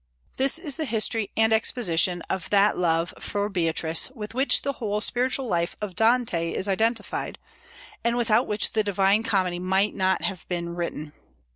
This 0.37 0.57
is 0.57 0.77
the 0.77 0.85
history 0.85 1.29
and 1.37 1.53
exposition 1.53 2.23
of 2.27 2.49
that 2.49 2.75
love 2.75 3.13
for 3.19 3.49
Beatrice 3.49 4.09
with 4.15 4.33
which 4.33 4.63
the 4.63 4.73
whole 4.81 4.99
spiritual 4.99 5.47
life 5.47 5.75
of 5.79 5.95
Dante 5.95 6.53
is 6.55 6.67
identified, 6.67 7.37
and 8.03 8.17
without 8.17 8.47
which 8.47 8.71
the 8.71 8.83
"Divine 8.83 9.21
Comedy" 9.21 9.59
might 9.59 9.93
not 9.93 10.23
have 10.23 10.49
been 10.49 10.69
written. 10.73 11.13